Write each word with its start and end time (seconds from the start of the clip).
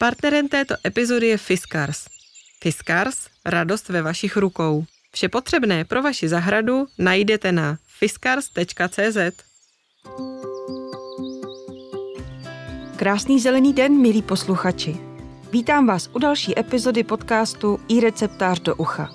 Partnerem 0.00 0.48
této 0.48 0.74
epizody 0.86 1.26
je 1.26 1.38
Fiskars. 1.38 2.04
Fiskars– 2.62 3.26
radost 3.44 3.88
ve 3.88 4.02
vašich 4.02 4.36
rukou. 4.36 4.84
Vše 5.12 5.28
potřebné 5.28 5.84
pro 5.84 6.02
vaši 6.02 6.28
zahradu 6.28 6.86
najdete 6.98 7.52
na 7.52 7.78
fiskars.cz. 7.98 9.16
Krásný 12.96 13.40
zelený 13.40 13.72
den, 13.72 13.92
milí 13.92 14.22
posluchači. 14.22 14.96
Vítám 15.52 15.86
vás 15.86 16.10
u 16.12 16.18
další 16.18 16.58
epizody 16.58 17.04
podcastu 17.04 17.80
i 17.88 18.00
receptář 18.00 18.60
do 18.60 18.76
ucha. 18.76 19.10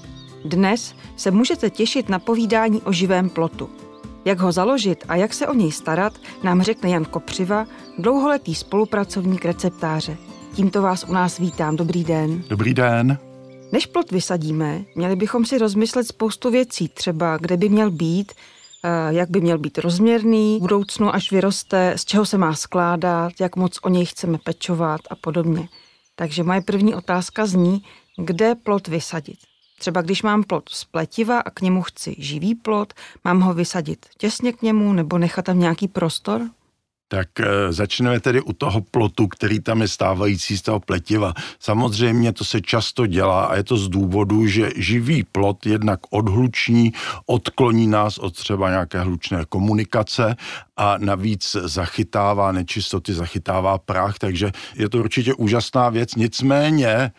Dnes 0.46 0.96
se 1.18 1.32
můžete 1.32 1.70
těšit 1.70 2.10
na 2.10 2.20
povídání 2.20 2.82
o 2.82 2.92
živém 2.92 3.30
plotu. 3.30 3.70
Jak 4.26 4.40
ho 4.40 4.52
založit 4.52 5.04
a 5.08 5.16
jak 5.16 5.34
se 5.34 5.48
o 5.48 5.54
něj 5.54 5.72
starat, 5.72 6.14
nám 6.44 6.62
řekne 6.62 6.90
Jan 6.90 7.06
Kopřiva, 7.06 7.68
dlouholetý 7.98 8.56
spolupracovník 8.56 9.46
receptáře. 9.46 10.18
Tímto 10.56 10.82
vás 10.82 11.04
u 11.04 11.14
nás 11.14 11.38
vítám. 11.38 11.76
Dobrý 11.76 12.04
den. 12.04 12.44
Dobrý 12.50 12.74
den. 12.74 13.18
Než 13.72 13.86
plot 13.86 14.12
vysadíme, 14.12 14.82
měli 14.96 15.16
bychom 15.16 15.46
si 15.46 15.58
rozmyslet 15.58 16.08
spoustu 16.08 16.52
věcí, 16.52 16.88
třeba 16.88 17.38
kde 17.38 17.58
by 17.58 17.70
měl 17.70 17.92
být, 17.92 18.32
eh, 18.84 19.14
jak 19.14 19.30
by 19.30 19.42
měl 19.42 19.58
být 19.58 19.78
rozměrný 19.78 20.58
v 20.58 20.62
budoucnu, 20.62 21.16
až 21.16 21.32
vyroste, 21.32 21.94
z 21.98 22.06
čeho 22.06 22.26
se 22.26 22.38
má 22.38 22.54
skládat, 22.54 23.34
jak 23.42 23.56
moc 23.56 23.80
o 23.84 23.90
něj 23.90 24.06
chceme 24.06 24.38
pečovat 24.38 25.02
a 25.10 25.16
podobně. 25.16 25.70
Takže 26.16 26.44
moje 26.44 26.62
první 26.62 26.96
otázka 26.96 27.46
zní, 27.46 27.84
kde 28.18 28.56
plot 28.56 28.88
vysadit. 28.88 29.40
Třeba 29.80 30.02
když 30.02 30.24
mám 30.24 30.44
plot 30.44 30.70
z 30.70 30.84
pletiva 30.84 31.40
a 31.40 31.50
k 31.50 31.62
němu 31.62 31.82
chci 31.82 32.16
živý 32.18 32.56
plot, 32.56 32.94
mám 33.24 33.42
ho 33.42 33.54
vysadit 33.54 34.06
těsně 34.18 34.54
k 34.54 34.62
němu 34.62 34.94
nebo 34.94 35.18
nechat 35.18 35.46
tam 35.46 35.60
nějaký 35.60 35.88
prostor? 35.88 36.42
Tak 37.14 37.40
e, 37.40 37.74
začneme 37.74 38.20
tedy 38.20 38.42
u 38.42 38.54
toho 38.54 38.82
plotu, 38.82 39.28
který 39.28 39.60
tam 39.60 39.82
je 39.82 39.88
stávající 39.88 40.58
z 40.58 40.62
toho 40.62 40.80
pletiva. 40.80 41.34
Samozřejmě 41.60 42.34
to 42.34 42.46
se 42.46 42.62
často 42.62 43.08
dělá 43.08 43.46
a 43.46 43.56
je 43.56 43.64
to 43.64 43.78
z 43.78 43.90
důvodu, 43.90 44.48
že 44.48 44.70
živý 44.76 45.24
plot 45.24 45.66
jednak 45.66 46.00
odhluční, 46.10 46.94
odkloní 47.26 47.88
nás 47.88 48.18
od 48.18 48.34
třeba 48.34 48.70
nějaké 48.70 49.00
hlučné 49.00 49.46
komunikace 49.50 50.36
a 50.78 50.98
navíc 50.98 51.56
zachytává 51.64 52.52
nečistoty, 52.52 53.14
zachytává 53.14 53.78
prach, 53.78 54.20
takže 54.20 54.52
je 54.76 54.90
to 54.90 54.98
určitě 54.98 55.34
úžasná 55.34 55.90
věc. 55.90 56.16
Nicméně 56.16 57.12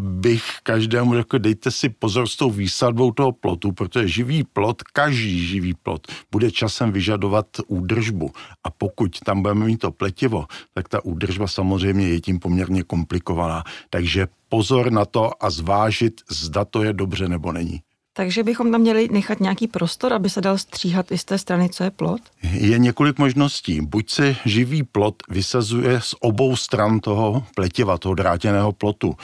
bych 0.00 0.44
každému 0.62 1.14
řekl, 1.14 1.38
dejte 1.38 1.70
si 1.70 1.88
pozor 1.88 2.26
s 2.26 2.36
tou 2.36 2.50
výsadbou 2.50 3.12
toho 3.12 3.32
plotu, 3.32 3.72
protože 3.72 4.08
živý 4.08 4.44
plot, 4.44 4.82
každý 4.82 5.46
živý 5.46 5.74
plot 5.74 6.06
bude 6.32 6.50
časem 6.50 6.92
vyžadovat 6.92 7.46
údržbu. 7.66 8.30
A 8.64 8.70
pokud 8.70 9.20
tam 9.20 9.42
budeme 9.42 9.66
mít 9.66 9.76
to 9.76 9.90
pletivo, 9.90 10.46
tak 10.74 10.88
ta 10.88 11.04
údržba 11.04 11.46
samozřejmě 11.46 12.08
je 12.08 12.20
tím 12.20 12.38
poměrně 12.38 12.82
komplikovaná. 12.82 13.64
Takže 13.90 14.26
pozor 14.48 14.92
na 14.92 15.04
to 15.04 15.44
a 15.44 15.50
zvážit, 15.50 16.20
zda 16.30 16.64
to 16.64 16.82
je 16.82 16.92
dobře 16.92 17.28
nebo 17.28 17.52
není. 17.52 17.80
Takže 18.16 18.42
bychom 18.42 18.72
tam 18.72 18.80
měli 18.80 19.08
nechat 19.12 19.40
nějaký 19.40 19.66
prostor, 19.66 20.12
aby 20.12 20.30
se 20.30 20.40
dal 20.40 20.58
stříhat 20.58 21.12
i 21.12 21.18
z 21.18 21.24
té 21.24 21.38
strany, 21.38 21.68
co 21.68 21.84
je 21.84 21.90
plot? 21.90 22.20
Je 22.42 22.78
několik 22.78 23.18
možností. 23.18 23.80
Buď 23.80 24.10
se 24.10 24.36
živý 24.44 24.82
plot 24.82 25.14
vysazuje 25.28 26.00
z 26.00 26.14
obou 26.20 26.56
stran 26.56 27.00
toho 27.00 27.44
pletiva, 27.54 27.98
toho 27.98 28.14
drátěného 28.14 28.72
plotu. 28.72 29.16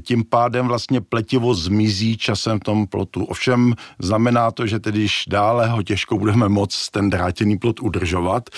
Tím 0.00 0.24
pádem 0.24 0.68
vlastně 0.68 1.00
pletivo 1.00 1.54
zmizí 1.54 2.16
časem 2.16 2.60
v 2.60 2.64
tom 2.64 2.86
plotu. 2.86 3.24
Ovšem 3.24 3.74
znamená 3.98 4.50
to, 4.50 4.66
že 4.66 4.78
tedy 4.78 5.06
dále 5.28 5.68
ho 5.68 5.82
těžko 5.82 6.18
budeme 6.18 6.48
moc 6.48 6.88
ten 6.90 7.10
drátěný 7.10 7.58
plot 7.58 7.80
udržovat. 7.80 8.50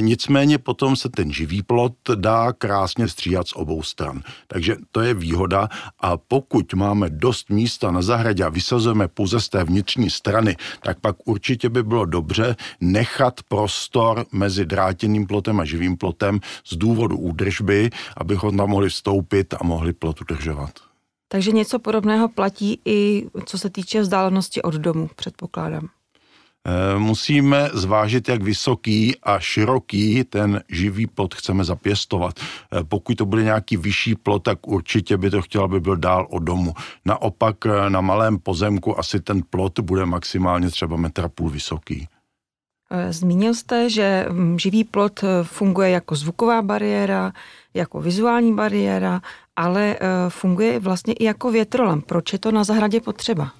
Nicméně 0.00 0.58
potom 0.58 0.96
se 0.96 1.08
ten 1.08 1.32
živý 1.32 1.62
plot 1.62 1.92
dá 2.14 2.52
krásně 2.52 3.08
stříhat 3.08 3.48
z 3.48 3.52
obou 3.52 3.82
stran. 3.82 4.22
Takže 4.46 4.76
to 4.92 5.00
je 5.00 5.14
výhoda 5.14 5.68
a 6.00 6.16
pokud 6.16 6.74
máme 6.74 7.10
dost 7.10 7.50
místa 7.50 7.90
na 7.90 8.02
zahradě 8.02 8.44
a 8.44 8.48
vysazujeme 8.48 9.08
pouze 9.08 9.31
pouze 9.32 9.44
z 9.44 9.48
té 9.48 9.64
vnitřní 9.64 10.10
strany, 10.10 10.56
tak 10.82 11.00
pak 11.00 11.16
určitě 11.24 11.68
by 11.68 11.82
bylo 11.82 12.04
dobře 12.04 12.56
nechat 12.80 13.40
prostor 13.48 14.26
mezi 14.32 14.66
drátěným 14.66 15.26
plotem 15.26 15.60
a 15.60 15.64
živým 15.64 15.96
plotem 15.96 16.40
z 16.64 16.76
důvodu 16.76 17.16
údržby, 17.16 17.90
abychom 18.16 18.56
tam 18.56 18.70
mohli 18.70 18.88
vstoupit 18.88 19.54
a 19.54 19.64
mohli 19.64 19.92
plot 19.92 20.20
udržovat. 20.20 20.70
Takže 21.28 21.52
něco 21.52 21.78
podobného 21.78 22.28
platí 22.28 22.80
i 22.84 23.26
co 23.44 23.58
se 23.58 23.70
týče 23.70 24.00
vzdálenosti 24.00 24.62
od 24.62 24.74
domu, 24.74 25.08
předpokládám. 25.16 25.88
Eh, 26.66 26.98
musíme 26.98 27.70
zvážit, 27.72 28.28
jak 28.28 28.42
vysoký 28.42 29.16
a 29.22 29.38
široký 29.38 30.24
ten 30.24 30.62
živý 30.68 31.06
plot 31.06 31.34
chceme 31.34 31.64
zapěstovat. 31.64 32.40
Eh, 32.40 32.84
pokud 32.84 33.14
to 33.14 33.26
bude 33.26 33.42
nějaký 33.42 33.76
vyšší 33.76 34.14
plot, 34.14 34.42
tak 34.42 34.66
určitě 34.66 35.16
by 35.16 35.30
to 35.30 35.42
chtělo, 35.42 35.64
aby 35.64 35.80
byl 35.80 35.96
dál 35.96 36.26
od 36.30 36.38
domu. 36.38 36.74
Naopak 37.04 37.56
eh, 37.66 37.90
na 37.90 38.00
malém 38.00 38.38
pozemku 38.38 38.98
asi 38.98 39.20
ten 39.20 39.42
plot 39.50 39.80
bude 39.80 40.06
maximálně 40.06 40.70
třeba 40.70 40.96
metra 40.96 41.28
půl 41.28 41.50
vysoký. 41.50 42.08
Zmínil 43.10 43.54
jste, 43.54 43.90
že 43.90 44.26
mm, 44.30 44.58
živý 44.58 44.84
plot 44.84 45.24
funguje 45.42 45.90
jako 45.90 46.14
zvuková 46.14 46.62
bariéra, 46.62 47.32
jako 47.74 48.00
vizuální 48.00 48.54
bariéra, 48.54 49.20
ale 49.56 49.96
funguje 50.28 50.78
vlastně 50.78 51.14
i 51.14 51.24
jako 51.24 51.50
větrolem. 51.50 52.00
Proč 52.00 52.32
je 52.32 52.38
to 52.38 52.52
na 52.52 52.64
zahradě 52.64 53.00
potřeba? 53.00 53.52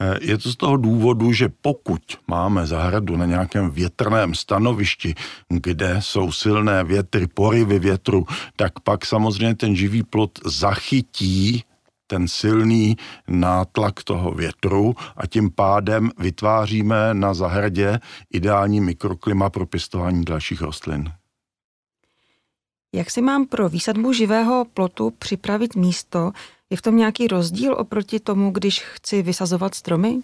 Eh, 0.00 0.18
je 0.20 0.38
to 0.38 0.50
z 0.52 0.56
toho 0.56 0.76
důvodu, 0.76 1.32
že 1.32 1.48
pokud 1.48 2.02
máme 2.26 2.66
zahradu 2.66 3.16
na 3.16 3.26
nějakém 3.26 3.70
větrném 3.70 4.34
stanovišti, 4.34 5.14
kde 5.48 5.96
jsou 6.00 6.32
silné 6.32 6.84
větry, 6.84 7.26
porivy 7.26 7.78
větru, 7.78 8.26
tak 8.56 8.80
pak 8.80 9.06
samozřejmě 9.06 9.54
ten 9.54 9.76
živý 9.76 10.02
plot 10.02 10.38
zachytí 10.44 11.64
ten 12.06 12.28
silný 12.28 12.96
nátlak 13.28 14.02
toho 14.02 14.30
větru 14.30 14.94
a 15.16 15.26
tím 15.26 15.50
pádem 15.50 16.10
vytváříme 16.18 17.14
na 17.14 17.34
zahradě 17.34 17.98
ideální 18.30 18.80
mikroklima 18.80 19.50
pro 19.50 19.66
pěstování 19.66 20.24
dalších 20.24 20.60
rostlin. 20.60 21.12
Jak 22.94 23.10
si 23.10 23.22
mám 23.22 23.46
pro 23.46 23.68
výsadbu 23.68 24.12
živého 24.12 24.64
plotu 24.74 25.10
připravit 25.18 25.76
místo, 25.76 26.32
je 26.72 26.76
v 26.76 26.82
tom 26.82 26.96
nějaký 26.96 27.28
rozdíl 27.28 27.74
oproti 27.78 28.20
tomu, 28.20 28.50
když 28.50 28.80
chci 28.80 29.22
vysazovat 29.22 29.74
stromy? 29.74 30.22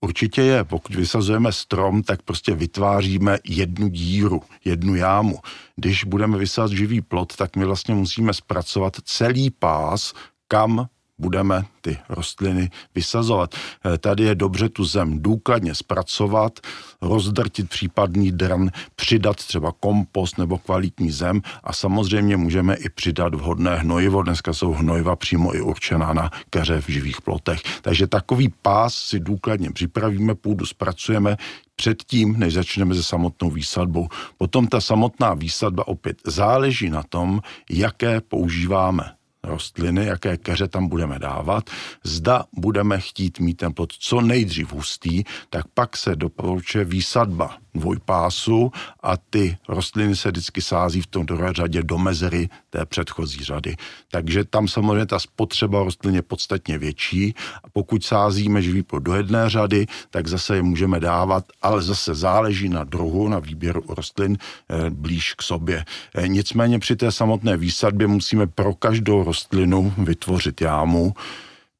Určitě 0.00 0.42
je. 0.42 0.64
Pokud 0.64 0.94
vysazujeme 0.94 1.52
strom, 1.52 2.02
tak 2.02 2.22
prostě 2.22 2.54
vytváříme 2.54 3.38
jednu 3.44 3.88
díru, 3.88 4.42
jednu 4.64 4.94
jámu. 4.94 5.38
Když 5.76 6.04
budeme 6.04 6.38
vysázet 6.38 6.76
živý 6.76 7.00
plot, 7.00 7.36
tak 7.36 7.56
my 7.56 7.64
vlastně 7.64 7.94
musíme 7.94 8.34
zpracovat 8.34 8.96
celý 9.04 9.50
pás, 9.50 10.12
kam 10.48 10.88
budeme 11.20 11.64
ty 11.80 11.98
rostliny 12.08 12.70
vysazovat. 12.94 13.54
Eh, 13.54 13.98
tady 13.98 14.24
je 14.24 14.34
dobře 14.34 14.68
tu 14.68 14.84
zem 14.84 15.22
důkladně 15.22 15.74
zpracovat, 15.74 16.60
rozdrtit 17.02 17.68
případný 17.68 18.32
drn, 18.32 18.68
přidat 18.96 19.36
třeba 19.36 19.72
kompost 19.80 20.38
nebo 20.38 20.58
kvalitní 20.58 21.10
zem 21.10 21.40
a 21.64 21.72
samozřejmě 21.72 22.36
můžeme 22.36 22.74
i 22.74 22.88
přidat 22.88 23.34
vhodné 23.34 23.76
hnojivo. 23.76 24.22
Dneska 24.22 24.52
jsou 24.52 24.72
hnojiva 24.72 25.16
přímo 25.16 25.54
i 25.54 25.60
určená 25.60 26.12
na 26.12 26.30
keře 26.50 26.80
v 26.80 26.88
živých 26.88 27.22
plotech. 27.22 27.60
Takže 27.82 28.06
takový 28.06 28.52
pás 28.62 28.94
si 28.94 29.20
důkladně 29.20 29.70
připravíme, 29.70 30.34
půdu 30.34 30.66
zpracujeme, 30.66 31.36
předtím, 31.76 32.34
než 32.38 32.54
začneme 32.54 32.94
se 32.94 33.02
samotnou 33.02 33.50
výsadbou. 33.50 34.08
Potom 34.38 34.66
ta 34.66 34.80
samotná 34.80 35.34
výsadba 35.34 35.88
opět 35.88 36.16
záleží 36.26 36.90
na 36.90 37.02
tom, 37.02 37.40
jaké 37.70 38.20
používáme 38.20 39.19
rostliny, 39.44 40.06
jaké 40.06 40.36
keře 40.36 40.68
tam 40.68 40.88
budeme 40.88 41.18
dávat, 41.18 41.70
zda 42.04 42.44
budeme 42.52 43.00
chtít 43.00 43.40
mít 43.40 43.54
ten 43.54 43.72
plot 43.72 43.92
co 43.92 44.20
nejdřív 44.20 44.72
hustý, 44.72 45.24
tak 45.50 45.66
pak 45.74 45.96
se 45.96 46.16
doporučuje 46.16 46.84
výsadba 46.84 47.56
dvojpásu 47.74 48.72
a 49.02 49.16
ty 49.16 49.56
rostliny 49.68 50.16
se 50.16 50.28
vždycky 50.28 50.62
sází 50.62 51.00
v 51.00 51.06
tom 51.06 51.26
druhé 51.26 51.52
řadě 51.52 51.82
do 51.82 51.98
mezery 51.98 52.48
té 52.70 52.86
předchozí 52.86 53.44
řady. 53.44 53.76
Takže 54.10 54.44
tam 54.44 54.68
samozřejmě 54.68 55.06
ta 55.06 55.18
spotřeba 55.18 55.84
rostlin 55.84 56.14
je 56.14 56.22
podstatně 56.22 56.78
větší 56.78 57.34
a 57.64 57.68
pokud 57.72 58.04
sázíme 58.04 58.62
živý 58.62 58.82
plod 58.82 59.02
do 59.02 59.14
jedné 59.14 59.50
řady, 59.50 59.86
tak 60.10 60.28
zase 60.28 60.56
je 60.56 60.62
můžeme 60.62 61.00
dávat, 61.00 61.44
ale 61.62 61.82
zase 61.82 62.14
záleží 62.14 62.68
na 62.68 62.84
druhu, 62.84 63.28
na 63.28 63.38
výběru 63.38 63.82
rostlin 63.88 64.36
eh, 64.36 64.90
blíž 64.90 65.34
k 65.34 65.42
sobě. 65.42 65.84
Eh, 66.14 66.28
nicméně 66.28 66.78
při 66.78 66.96
té 66.96 67.12
samotné 67.12 67.56
výsadbě 67.56 68.06
musíme 68.06 68.46
pro 68.46 68.74
každou 68.74 69.24
rostlinu 69.24 69.94
vytvořit 69.98 70.60
jámu. 70.60 71.14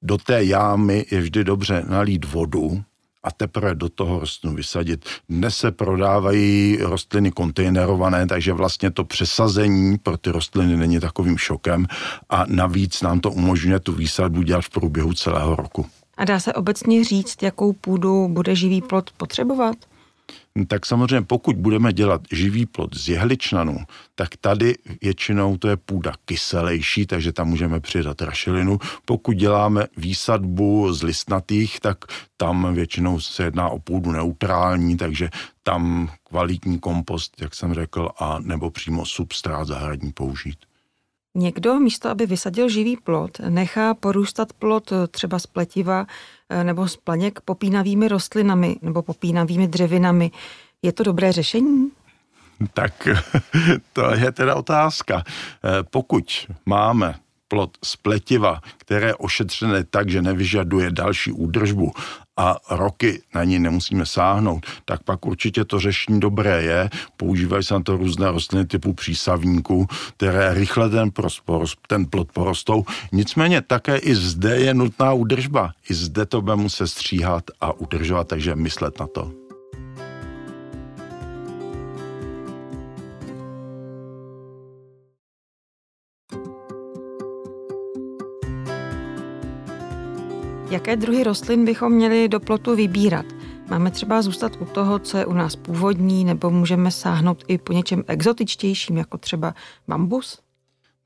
Do 0.03 0.19
té 0.19 0.45
jámy 0.45 1.07
je 1.11 1.21
vždy 1.21 1.45
dobře 1.45 1.85
nalít 1.89 2.25
vodu, 2.25 2.83
a 3.23 3.31
teprve 3.31 3.75
do 3.75 3.89
toho 3.89 4.21
rostlinu 4.21 4.57
vysadit. 4.57 5.05
Dnes 5.29 5.57
se 5.57 5.71
prodávají 5.71 6.79
rostliny 6.81 7.31
kontejnerované, 7.31 8.27
takže 8.27 8.53
vlastně 8.53 8.91
to 8.91 9.05
přesazení 9.05 9.99
pro 9.99 10.17
ty 10.17 10.31
rostliny 10.31 10.77
není 10.77 11.01
takovým 11.01 11.39
šokem 11.39 11.87
a 12.31 12.45
navíc 12.49 13.03
nám 13.03 13.21
to 13.21 13.31
umožňuje 13.31 13.81
tu 13.81 13.93
výsadbu 13.93 14.43
dělat 14.43 14.65
v 14.65 14.71
průběhu 14.71 15.13
celého 15.13 15.57
roku. 15.57 15.87
A 16.17 16.25
dá 16.25 16.41
se 16.41 16.53
obecně 16.53 17.05
říct, 17.05 17.43
jakou 17.43 17.73
půdu 17.73 18.29
bude 18.29 18.55
živý 18.55 18.83
plod 18.83 19.11
potřebovat? 19.17 19.77
Tak 20.67 20.87
samozřejmě 20.87 21.23
pokud 21.23 21.57
budeme 21.57 21.93
dělat 21.93 22.21
živý 22.33 22.67
plod 22.67 22.97
z 22.97 23.09
jehličnanů, 23.09 23.79
tak 24.15 24.37
tady 24.41 24.75
většinou 25.03 25.57
to 25.57 25.69
je 25.69 25.77
půda 25.77 26.13
kyselejší, 26.25 27.07
takže 27.07 27.33
tam 27.33 27.49
můžeme 27.49 27.81
přidat 27.81 28.23
rašelinu. 28.23 28.79
Pokud 29.05 29.37
děláme 29.37 29.87
výsadbu 29.97 30.93
z 30.93 31.03
listnatých, 31.03 31.81
tak 31.81 32.05
tam 32.37 32.75
většinou 32.75 33.21
se 33.21 33.45
jedná 33.45 33.69
o 33.69 33.79
půdu 33.79 34.13
neutrální, 34.13 34.97
takže 34.97 35.31
tam 35.63 36.11
kvalitní 36.25 36.79
kompost, 36.79 37.43
jak 37.43 37.55
jsem 37.55 37.75
řekl, 37.75 38.09
a 38.19 38.39
nebo 38.39 38.71
přímo 38.71 39.07
substrát 39.07 39.69
zahradní 39.69 40.13
použít. 40.13 40.70
Někdo 41.35 41.81
místo, 41.81 42.09
aby 42.09 42.27
vysadil 42.27 42.69
živý 42.69 42.97
plot, 42.97 43.39
nechá 43.49 43.95
porůstat 43.95 44.53
plot 44.53 44.93
třeba 45.11 45.39
z 45.39 45.47
pletiva 45.47 46.07
eh, 46.49 46.65
nebo 46.65 46.89
z 46.89 46.97
planěk 46.97 47.41
popínavými 47.41 48.09
rostlinami 48.09 48.77
nebo 48.83 49.03
popínavými 49.03 49.69
dřevinami. 49.69 50.31
Je 50.83 50.93
to 50.93 51.03
dobré 51.03 51.33
řešení? 51.33 51.91
Tak 52.75 53.09
to 53.93 54.15
je 54.15 54.33
teda 54.33 54.55
otázka. 54.55 55.25
Eh, 55.25 55.83
pokud 55.91 56.47
máme 56.67 57.15
plot 57.51 57.79
z 57.85 57.97
pletiva, 57.97 58.61
které 58.77 59.07
je 59.07 59.15
ošetřené 59.15 59.85
tak, 59.85 60.09
že 60.11 60.23
nevyžaduje 60.23 60.91
další 60.91 61.33
údržbu 61.33 61.93
a 62.37 62.57
roky 62.71 63.23
na 63.35 63.45
ní 63.45 63.59
nemusíme 63.59 64.07
sáhnout, 64.07 64.67
tak 64.85 65.03
pak 65.03 65.27
určitě 65.27 65.65
to 65.65 65.81
řešení 65.81 66.21
dobré 66.21 66.63
je. 66.63 66.91
Používají 67.17 67.65
se 67.65 67.75
na 67.75 67.81
to 67.81 67.97
různé 67.97 68.31
rostliny 68.31 68.67
typu 68.67 68.93
přísavníků, 68.93 69.87
které 70.17 70.55
rychle 70.55 70.91
ten, 70.91 71.11
prospor, 71.11 71.67
ten 71.87 72.07
plot 72.07 72.33
porostou. 72.33 72.85
Nicméně 73.13 73.63
také 73.63 73.97
i 73.97 74.15
zde 74.15 74.61
je 74.61 74.75
nutná 74.75 75.13
údržba. 75.13 75.73
I 75.91 75.95
zde 75.95 76.27
to 76.27 76.43
bude 76.43 76.57
muset 76.57 76.87
stříhat 76.87 77.45
a 77.61 77.73
udržovat, 77.73 78.29
takže 78.29 78.57
myslet 78.57 79.01
na 79.01 79.07
to. 79.07 79.50
Jaké 90.91 91.01
druhy 91.01 91.25
rostlin 91.25 91.65
bychom 91.65 91.93
měli 91.93 92.29
do 92.29 92.41
plotu 92.41 92.77
vybírat? 92.77 93.27
Máme 93.69 93.91
třeba 93.91 94.23
zůstat 94.23 94.53
u 94.61 94.65
toho, 94.65 94.99
co 94.99 95.19
je 95.19 95.27
u 95.27 95.33
nás 95.33 95.57
původní, 95.57 96.25
nebo 96.25 96.51
můžeme 96.51 96.91
sáhnout 96.91 97.45
i 97.49 97.59
po 97.59 97.73
něčem 97.73 98.05
exotičtějším, 98.07 98.97
jako 98.97 99.19
třeba 99.19 99.55
bambus? 99.89 100.39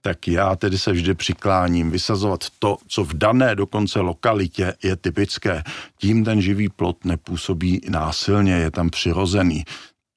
tak 0.01 0.29
já 0.29 0.57
tedy 0.57 0.79
se 0.79 0.93
vždy 0.93 1.15
přikláním 1.15 1.91
vysazovat 1.91 2.41
to, 2.59 2.77
co 2.87 3.05
v 3.05 3.15
dané 3.15 3.55
dokonce 3.55 4.01
lokalitě 4.01 4.75
je 4.83 4.97
typické. 4.97 5.63
Tím 5.99 6.25
ten 6.25 6.41
živý 6.41 6.69
plot 6.69 7.05
nepůsobí 7.05 7.81
násilně, 7.89 8.53
je 8.53 8.71
tam 8.71 8.91
přirozený. 8.91 9.65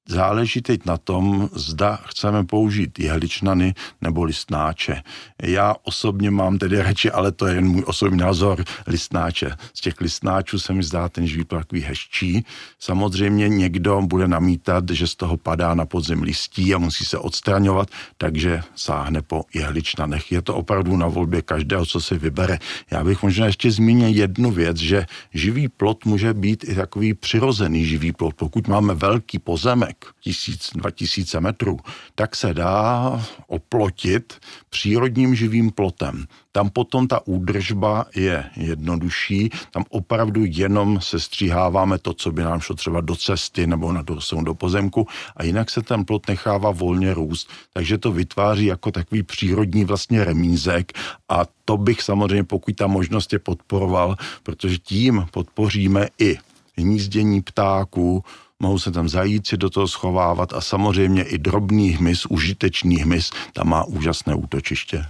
Záleží 0.10 0.62
teď 0.62 0.86
na 0.86 0.98
tom, 0.98 1.50
zda 1.54 1.96
chceme 1.96 2.44
použít 2.44 3.00
jehličnany 3.00 3.74
nebo 4.02 4.24
listnáče. 4.24 5.02
Já 5.44 5.76
osobně 5.84 6.32
mám 6.32 6.58
tedy 6.58 6.82
radši, 6.82 7.12
ale 7.12 7.32
to 7.32 7.48
je 7.48 7.56
jen 7.56 7.68
můj 7.68 7.84
osobní 7.86 8.18
názor, 8.18 8.64
listnáče. 8.88 9.52
Z 9.74 9.82
těch 9.82 10.02
listnáčů 10.02 10.60
se 10.60 10.74
mi 10.74 10.84
zdá 10.84 11.10
ten 11.10 11.28
živý 11.28 11.46
takový 11.46 11.82
hezčí. 11.82 12.46
Samozřejmě 12.80 13.50
někdo 13.50 14.02
bude 14.02 14.28
namítat, 14.28 14.90
že 14.90 15.08
z 15.08 15.16
toho 15.16 15.38
padá 15.38 15.74
na 15.74 15.86
podzim 15.86 16.24
listí 16.24 16.74
a 16.74 16.78
musí 16.78 17.06
se 17.06 17.18
odstraňovat, 17.18 17.88
takže 18.18 18.62
sáhne 18.76 19.22
po 19.22 19.44
jehličnanech. 19.54 20.32
Je 20.32 20.42
to 20.42 20.56
opravdu 20.56 20.98
na 20.98 21.08
volbě 21.08 21.42
každého, 21.42 21.86
co 21.86 22.02
si 22.02 22.18
vybere. 22.18 22.60
Já 22.92 23.04
bych 23.04 23.24
možná 23.24 23.46
ještě 23.46 23.72
zmínil 23.72 24.10
jednu 24.10 24.52
věc, 24.52 24.78
že 24.78 25.06
živý 25.34 25.68
plot 25.68 26.06
může 26.06 26.34
být 26.34 26.64
i 26.64 26.76
takový 26.76 27.14
přirozený 27.14 27.86
živý 27.86 28.12
plot. 28.12 28.36
Pokud 28.36 28.68
máme 28.68 28.94
velký 28.96 29.40
pozemek, 29.40 29.97
úsek, 29.98 30.16
tisíc, 30.22 30.70
dva 30.76 30.92
tisíce 30.92 31.40
metrů, 31.40 31.80
tak 32.16 32.36
se 32.36 32.54
dá 32.54 33.22
oplotit 33.48 34.34
přírodním 34.70 35.36
živým 35.36 35.72
plotem. 35.72 36.26
Tam 36.52 36.70
potom 36.70 37.08
ta 37.08 37.28
údržba 37.28 38.06
je 38.16 38.44
jednodušší, 38.56 39.50
tam 39.72 39.84
opravdu 39.90 40.42
jenom 40.46 41.02
se 41.02 41.20
stříháváme 41.20 41.98
to, 41.98 42.14
co 42.14 42.32
by 42.32 42.44
nám 42.44 42.60
šlo 42.60 42.76
třeba 42.76 43.02
do 43.02 43.16
cesty 43.16 43.68
nebo 43.68 43.94
na 43.94 44.02
dosun 44.02 44.44
do 44.44 44.54
pozemku 44.54 45.08
a 45.36 45.44
jinak 45.44 45.70
se 45.70 45.82
ten 45.82 46.06
plot 46.06 46.28
nechává 46.28 46.72
volně 46.72 47.14
růst, 47.14 47.50
takže 47.74 47.98
to 47.98 48.12
vytváří 48.12 48.66
jako 48.66 48.92
takový 48.92 49.24
přírodní 49.24 49.86
vlastně 49.86 50.24
remízek 50.24 50.94
a 51.30 51.46
to 51.66 51.78
bych 51.78 52.02
samozřejmě, 52.02 52.44
pokud 52.44 52.76
ta 52.76 52.88
možnost 52.88 53.34
je 53.34 53.40
podporoval, 53.40 54.16
protože 54.44 54.78
tím 54.78 55.26
podpoříme 55.32 56.08
i 56.20 56.38
hnízdění 56.78 57.42
ptáků, 57.42 58.24
mohou 58.64 58.80
se 58.80 58.92
tam 58.92 59.10
zajíci 59.10 59.58
do 59.58 59.70
toho 59.70 59.88
schovávat 59.88 60.54
a 60.54 60.62
samozřejmě 60.62 61.24
i 61.24 61.38
drobný 61.38 61.90
hmyz, 61.90 62.26
užitečný 62.26 62.96
hmyz, 62.96 63.32
tam 63.54 63.70
má 63.70 63.84
úžasné 63.84 64.36
útočiště. 64.36 65.06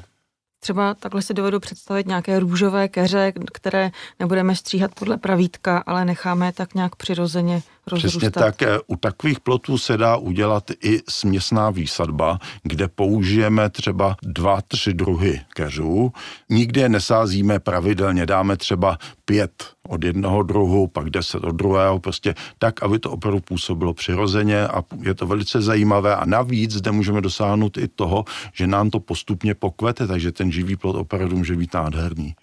Třeba 0.59 0.93
takhle 0.93 1.21
si 1.21 1.33
dovedu 1.33 1.59
představit 1.59 2.07
nějaké 2.07 2.39
růžové 2.39 2.87
keře, 2.87 3.33
které 3.53 3.91
nebudeme 4.19 4.55
stříhat 4.55 4.95
podle 4.95 5.17
pravítka, 5.17 5.83
ale 5.85 6.05
necháme 6.05 6.45
je 6.45 6.51
tak 6.51 6.75
nějak 6.75 6.95
přirozeně 6.95 7.61
rozrůstat. 7.87 8.19
Přesně 8.19 8.31
tak. 8.31 8.61
Eh, 8.61 8.79
u 8.87 8.95
takových 8.95 9.39
plotů 9.39 9.77
se 9.77 9.97
dá 9.97 10.17
udělat 10.17 10.71
i 10.83 10.99
směsná 11.09 11.69
výsadba, 11.69 12.39
kde 12.63 12.87
použijeme 12.87 13.69
třeba 13.69 14.15
dva, 14.23 14.61
tři 14.61 14.93
druhy 14.93 15.41
keřů. 15.53 16.11
Nikdy 16.49 16.81
je 16.81 16.89
nesázíme 16.89 17.59
pravidelně, 17.59 18.25
dáme 18.25 18.57
třeba 18.57 18.97
pět 19.25 19.63
od 19.87 20.03
jednoho 20.03 20.43
druhu, 20.43 20.87
pak 20.87 21.09
deset 21.09 21.43
od 21.43 21.51
druhého, 21.51 21.99
prostě 21.99 22.35
tak, 22.59 22.83
aby 22.83 22.99
to 22.99 23.11
opravdu 23.11 23.39
působilo 23.39 23.93
přirozeně 23.93 24.67
a 24.67 24.83
je 25.01 25.13
to 25.13 25.27
velice 25.27 25.61
zajímavé 25.61 26.15
a 26.15 26.25
navíc 26.25 26.71
zde 26.71 26.91
můžeme 26.91 27.21
dosáhnout 27.21 27.77
i 27.77 27.87
toho, 27.87 28.25
že 28.53 28.67
nám 28.67 28.89
to 28.89 28.99
postupně 28.99 29.55
pokvete, 29.55 30.07
takže 30.07 30.31
ten 30.31 30.51
živý 30.51 30.75
plot 30.75 30.95
opravdu 30.95 31.37
může 31.37 31.55
být 31.55 31.73
nádherný. 31.73 32.35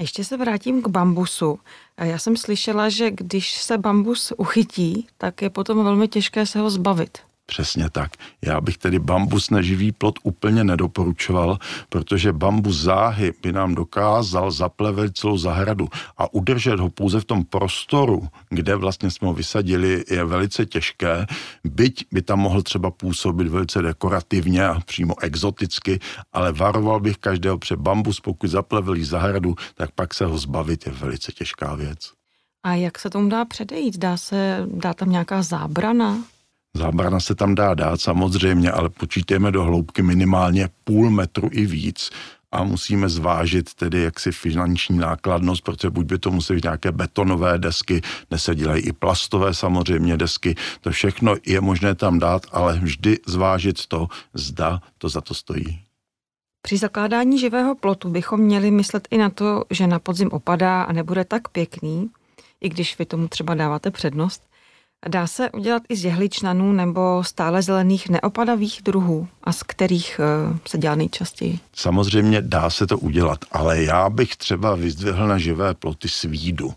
Ještě 0.00 0.24
se 0.24 0.36
vrátím 0.36 0.82
k 0.82 0.88
bambusu. 0.88 1.58
Já 1.98 2.18
jsem 2.18 2.36
slyšela, 2.36 2.88
že 2.88 3.10
když 3.10 3.62
se 3.62 3.78
bambus 3.78 4.32
uchytí, 4.36 5.06
tak 5.18 5.42
je 5.42 5.50
potom 5.50 5.84
velmi 5.84 6.08
těžké 6.08 6.46
se 6.46 6.58
ho 6.58 6.70
zbavit. 6.70 7.18
Přesně 7.46 7.90
tak. 7.90 8.12
Já 8.42 8.60
bych 8.60 8.78
tedy 8.78 8.98
bambus 8.98 9.50
neživý 9.50 9.92
plot 9.92 10.18
úplně 10.22 10.64
nedoporučoval, 10.64 11.58
protože 11.88 12.32
bambus 12.32 12.76
záhy 12.76 13.32
by 13.42 13.52
nám 13.52 13.74
dokázal 13.74 14.50
zaplevet 14.50 15.16
celou 15.16 15.38
zahradu 15.38 15.88
a 16.18 16.34
udržet 16.34 16.80
ho 16.80 16.90
pouze 16.90 17.20
v 17.20 17.24
tom 17.24 17.44
prostoru, 17.44 18.28
kde 18.50 18.76
vlastně 18.76 19.10
jsme 19.10 19.28
ho 19.28 19.34
vysadili, 19.34 20.04
je 20.10 20.24
velice 20.24 20.66
těžké. 20.66 21.26
Byť 21.64 22.04
by 22.12 22.22
tam 22.22 22.38
mohl 22.38 22.62
třeba 22.62 22.90
působit 22.90 23.48
velice 23.48 23.82
dekorativně 23.82 24.66
a 24.66 24.80
přímo 24.80 25.14
exoticky, 25.22 26.00
ale 26.32 26.52
varoval 26.52 27.00
bych 27.00 27.18
každého 27.18 27.58
před 27.58 27.78
bambus, 27.78 28.20
pokud 28.20 28.50
zaplevelí 28.50 29.04
zahradu, 29.04 29.54
tak 29.74 29.90
pak 29.90 30.14
se 30.14 30.24
ho 30.26 30.38
zbavit 30.38 30.86
je 30.86 30.92
velice 30.92 31.32
těžká 31.32 31.74
věc. 31.74 31.98
A 32.62 32.74
jak 32.74 32.98
se 32.98 33.10
tomu 33.10 33.28
dá 33.28 33.44
předejít? 33.44 33.98
Dá 33.98 34.16
se, 34.16 34.66
dá 34.66 34.94
tam 34.94 35.10
nějaká 35.10 35.42
zábrana? 35.42 36.18
Zábrana 36.76 37.20
se 37.20 37.34
tam 37.34 37.54
dá 37.54 37.74
dát 37.74 38.00
samozřejmě, 38.00 38.70
ale 38.70 38.88
počítáme 38.88 39.52
do 39.52 39.62
hloubky 39.62 40.02
minimálně 40.02 40.68
půl 40.84 41.10
metru 41.10 41.48
i 41.52 41.66
víc. 41.66 42.10
A 42.52 42.64
musíme 42.64 43.08
zvážit 43.08 43.74
tedy 43.74 44.02
jaksi 44.02 44.32
finanční 44.32 44.98
nákladnost, 44.98 45.64
protože 45.64 45.90
buď 45.90 46.06
by 46.06 46.18
to 46.18 46.30
musí 46.30 46.54
být 46.54 46.64
nějaké 46.64 46.92
betonové 46.92 47.58
desky, 47.58 48.02
dnes 48.30 48.50
i 48.74 48.92
plastové 48.92 49.54
samozřejmě 49.54 50.16
desky, 50.16 50.54
to 50.80 50.90
všechno 50.90 51.34
je 51.46 51.60
možné 51.60 51.94
tam 51.94 52.18
dát, 52.18 52.46
ale 52.52 52.78
vždy 52.78 53.18
zvážit 53.26 53.86
to, 53.86 54.08
zda 54.34 54.80
to 54.98 55.08
za 55.08 55.20
to 55.20 55.34
stojí. 55.34 55.80
Při 56.62 56.76
zakládání 56.76 57.38
živého 57.38 57.74
plotu 57.74 58.08
bychom 58.08 58.40
měli 58.40 58.70
myslet 58.70 59.08
i 59.10 59.18
na 59.18 59.30
to, 59.30 59.64
že 59.70 59.86
na 59.86 59.98
podzim 59.98 60.28
opadá 60.28 60.82
a 60.82 60.92
nebude 60.92 61.24
tak 61.24 61.48
pěkný, 61.48 62.10
i 62.60 62.68
když 62.68 62.98
vy 62.98 63.04
tomu 63.04 63.28
třeba 63.28 63.54
dáváte 63.54 63.90
přednost, 63.90 64.42
Dá 65.08 65.26
se 65.26 65.50
udělat 65.50 65.82
i 65.88 65.96
z 65.96 66.04
jehličnanů 66.04 66.72
nebo 66.72 67.24
stále 67.24 67.62
zelených 67.62 68.08
neopadavých 68.08 68.80
druhů 68.84 69.28
a 69.44 69.52
z 69.52 69.62
kterých 69.62 70.20
uh, 70.50 70.56
se 70.68 70.78
dělá 70.78 70.94
nejčastěji? 70.94 71.58
Samozřejmě 71.74 72.42
dá 72.42 72.70
se 72.70 72.86
to 72.86 72.98
udělat, 72.98 73.38
ale 73.52 73.82
já 73.82 74.10
bych 74.10 74.36
třeba 74.36 74.74
vyzdvihl 74.74 75.28
na 75.28 75.38
živé 75.38 75.74
ploty 75.74 76.08
svídu. 76.08 76.72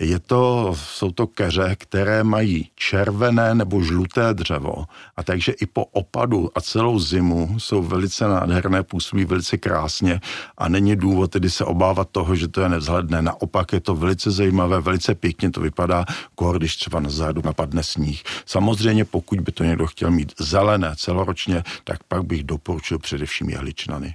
Je 0.00 0.18
to, 0.18 0.74
jsou 0.76 1.10
to 1.10 1.26
keře, 1.26 1.76
které 1.78 2.24
mají 2.24 2.70
červené 2.74 3.54
nebo 3.54 3.82
žluté 3.82 4.34
dřevo 4.34 4.84
a 5.16 5.22
takže 5.22 5.52
i 5.52 5.66
po 5.66 5.84
opadu 5.84 6.50
a 6.54 6.60
celou 6.60 6.98
zimu 6.98 7.58
jsou 7.58 7.82
velice 7.82 8.28
nádherné, 8.28 8.82
působí 8.82 9.24
velice 9.24 9.58
krásně 9.58 10.20
a 10.58 10.68
není 10.68 10.96
důvod 10.96 11.30
tedy 11.30 11.50
se 11.50 11.64
obávat 11.64 12.08
toho, 12.12 12.36
že 12.36 12.48
to 12.48 12.60
je 12.60 12.68
nevzhledné. 12.68 13.22
Naopak 13.22 13.72
je 13.72 13.80
to 13.80 13.94
velice 13.94 14.30
zajímavé, 14.30 14.80
velice 14.80 15.14
pěkně 15.14 15.50
to 15.50 15.60
vypadá, 15.60 16.04
kor, 16.34 16.58
když 16.58 16.76
třeba 16.76 17.00
na 17.00 17.10
zádu 17.10 17.42
napadne 17.44 17.82
sníh. 17.82 18.22
Samozřejmě 18.46 19.04
pokud 19.04 19.40
by 19.40 19.52
to 19.52 19.64
někdo 19.64 19.86
chtěl 19.86 20.10
mít 20.10 20.32
zelené 20.38 20.94
celoročně, 20.96 21.62
tak 21.84 22.02
pak 22.04 22.24
bych 22.24 22.44
doporučil 22.44 22.98
především 22.98 23.50
jehličnany. 23.50 24.14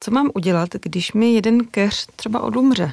Co 0.00 0.10
mám 0.10 0.30
udělat, 0.34 0.68
když 0.82 1.12
mi 1.12 1.32
jeden 1.32 1.64
keř 1.64 2.06
třeba 2.16 2.40
odumře? 2.40 2.92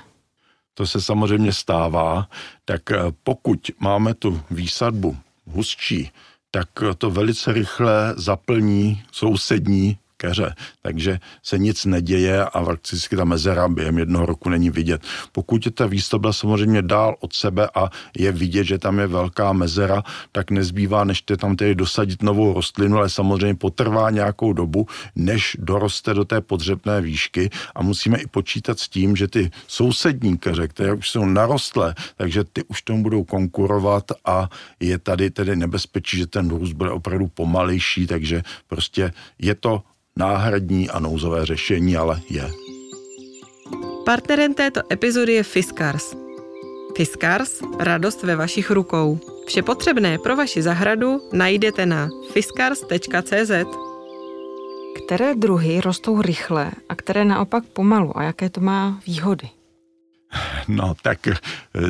To 0.78 0.88
se 0.88 1.02
samozřejmě 1.02 1.54
stává, 1.54 2.30
tak 2.66 2.92
eh, 2.92 2.98
pokud 3.24 3.72
máme 3.80 4.14
tu 4.14 4.42
výsadbu 4.52 5.18
hustší, 5.46 6.12
tak 6.52 6.70
to 6.98 7.12
velice 7.12 7.54
rychle 7.54 8.14
zaplní 8.18 9.04
sousední 9.12 9.98
keře, 10.18 10.56
takže 10.82 11.20
se 11.44 11.58
nic 11.58 11.86
neděje 11.86 12.46
a 12.46 12.64
prakticky 12.64 13.16
ta 13.16 13.26
mezera 13.26 13.68
během 13.68 13.98
jednoho 13.98 14.26
roku 14.26 14.50
není 14.50 14.70
vidět. 14.70 15.02
Pokud 15.32 15.66
je 15.66 15.72
ta 15.72 15.86
výstavba 15.86 16.34
samozřejmě 16.34 16.82
dál 16.82 17.16
od 17.20 17.34
sebe 17.34 17.70
a 17.76 17.90
je 18.18 18.32
vidět, 18.32 18.64
že 18.64 18.78
tam 18.78 19.00
je 19.00 19.08
velká 19.08 19.54
mezera, 19.54 20.04
tak 20.32 20.52
nezbývá, 20.52 21.04
než 21.04 21.22
te 21.22 21.38
tam 21.38 21.56
tedy 21.56 21.76
dosadit 21.76 22.24
novou 22.24 22.54
rostlinu, 22.54 22.98
ale 22.98 23.10
samozřejmě 23.10 23.56
potrvá 23.56 24.10
nějakou 24.10 24.54
dobu, 24.54 24.88
než 25.16 25.58
doroste 25.60 26.14
do 26.14 26.26
té 26.26 26.42
podřebné 26.42 27.02
výšky 27.02 27.50
a 27.76 27.84
musíme 27.84 28.18
i 28.18 28.28
počítat 28.28 28.80
s 28.80 28.90
tím, 28.90 29.16
že 29.16 29.28
ty 29.28 29.52
sousední 29.68 30.38
keře, 30.38 30.68
které 30.68 30.94
už 30.94 31.10
jsou 31.10 31.26
narostlé, 31.26 31.96
takže 32.16 32.44
ty 32.44 32.64
už 32.64 32.82
tomu 32.82 33.04
budou 33.04 33.24
konkurovat 33.24 34.12
a 34.26 34.50
je 34.80 34.98
tady 34.98 35.30
tedy 35.30 35.56
nebezpečí, 35.56 36.18
že 36.18 36.28
ten 36.28 36.50
růst 36.50 36.74
bude 36.74 36.92
opravdu 36.92 37.28
pomalejší, 37.28 38.08
takže 38.08 38.44
prostě 38.68 39.14
je 39.40 39.56
to 39.56 39.84
náhradní 40.18 40.90
a 40.90 41.00
nouzové 41.00 41.46
řešení, 41.46 41.98
ale 41.98 42.22
je. 42.30 42.52
Partnerem 44.06 44.54
této 44.54 44.82
epizody 44.92 45.34
je 45.34 45.44
Fiskars. 45.44 46.16
Fiskars– 46.98 47.62
radost 47.80 48.24
ve 48.24 48.36
vašich 48.36 48.72
rukou. 48.72 49.20
Vše 49.48 49.62
potřebné 49.62 50.18
pro 50.18 50.36
vaši 50.36 50.62
zahradu 50.62 51.22
najdete 51.34 51.86
na 51.86 52.10
fiskars.cz. 52.32 53.52
Které 55.06 55.36
druhy 55.36 55.82
rostou 55.82 56.22
rychle 56.22 56.72
a 56.90 56.96
které 56.96 57.26
naopak 57.26 57.64
pomalu 57.66 58.18
a 58.18 58.24
jaké 58.24 58.50
to 58.50 58.62
má 58.62 59.00
výhody? 59.08 59.50
No, 60.68 60.96
tak 61.02 61.28
eh, 61.28 61.36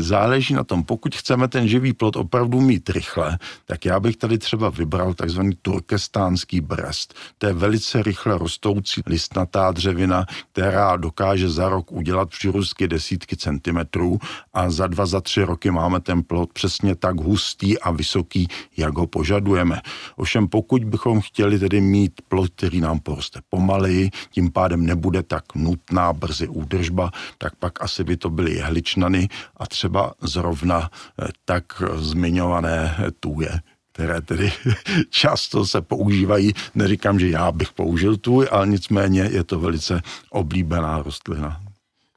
záleží 0.01 0.53
na 0.53 0.63
tom. 0.63 0.83
Pokud 0.83 1.15
chceme 1.15 1.47
ten 1.47 1.67
živý 1.67 1.93
plot 1.93 2.15
opravdu 2.15 2.61
mít 2.61 2.89
rychle, 2.89 3.37
tak 3.65 3.85
já 3.85 3.99
bych 3.99 4.17
tady 4.17 4.37
třeba 4.37 4.69
vybral 4.69 5.13
takzvaný 5.13 5.57
turkestánský 5.61 6.61
brest. 6.61 7.13
To 7.37 7.47
je 7.47 7.53
velice 7.53 8.03
rychle 8.03 8.37
rostoucí 8.37 9.01
listnatá 9.05 9.71
dřevina, 9.71 10.25
která 10.51 10.97
dokáže 10.97 11.49
za 11.49 11.69
rok 11.69 11.91
udělat 11.91 12.29
přírůstky 12.29 12.87
desítky 12.87 13.37
centimetrů 13.37 14.19
a 14.53 14.69
za 14.69 14.87
dva, 14.87 15.05
za 15.05 15.21
tři 15.21 15.43
roky 15.43 15.71
máme 15.71 15.99
ten 15.99 16.23
plot 16.23 16.53
přesně 16.53 16.95
tak 16.95 17.19
hustý 17.19 17.79
a 17.79 17.91
vysoký, 17.91 18.47
jak 18.77 18.97
ho 18.97 19.07
požadujeme. 19.07 19.81
Ovšem 20.15 20.47
pokud 20.47 20.83
bychom 20.83 21.21
chtěli 21.21 21.59
tedy 21.59 21.81
mít 21.81 22.21
plot, 22.27 22.49
který 22.55 22.81
nám 22.81 22.99
poroste 22.99 23.39
pomaleji, 23.49 24.09
tím 24.31 24.51
pádem 24.51 24.85
nebude 24.85 25.23
tak 25.23 25.55
nutná 25.55 26.13
brzy 26.13 26.47
údržba, 26.47 27.11
tak 27.37 27.55
pak 27.55 27.81
asi 27.81 28.03
by 28.03 28.17
to 28.17 28.29
byly 28.29 28.55
jehličnany 28.67 29.27
a 29.57 29.67
třeba 29.67 30.13
zrovna 30.21 30.89
eh, 30.91 31.27
tak 31.45 31.63
zmiňované 31.95 32.97
tůje 33.19 33.59
které 33.97 34.21
tedy 34.21 34.51
často 35.09 35.65
se 35.65 35.81
používají. 35.81 36.53
Neříkám, 36.75 37.19
že 37.19 37.29
já 37.29 37.51
bych 37.51 37.73
použil 37.73 38.17
tůj, 38.17 38.47
ale 38.51 38.67
nicméně 38.67 39.29
je 39.31 39.43
to 39.43 39.59
velice 39.59 40.01
oblíbená 40.29 41.01
rostlina. 41.01 41.61